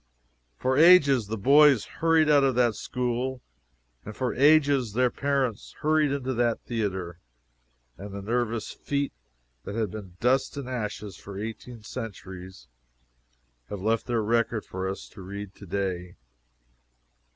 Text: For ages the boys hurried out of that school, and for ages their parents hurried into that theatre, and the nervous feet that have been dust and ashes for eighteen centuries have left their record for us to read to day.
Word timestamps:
For 0.57 0.77
ages 0.79 1.27
the 1.27 1.37
boys 1.37 1.85
hurried 1.85 2.27
out 2.27 2.43
of 2.43 2.55
that 2.55 2.73
school, 2.73 3.39
and 4.03 4.15
for 4.17 4.33
ages 4.33 4.93
their 4.93 5.11
parents 5.11 5.75
hurried 5.81 6.11
into 6.11 6.33
that 6.33 6.59
theatre, 6.61 7.19
and 7.99 8.11
the 8.11 8.23
nervous 8.23 8.71
feet 8.71 9.13
that 9.63 9.75
have 9.75 9.91
been 9.91 10.17
dust 10.19 10.57
and 10.57 10.67
ashes 10.67 11.17
for 11.17 11.37
eighteen 11.37 11.83
centuries 11.83 12.67
have 13.69 13.83
left 13.83 14.07
their 14.07 14.23
record 14.23 14.65
for 14.65 14.89
us 14.89 15.07
to 15.09 15.21
read 15.21 15.53
to 15.53 15.67
day. 15.67 16.15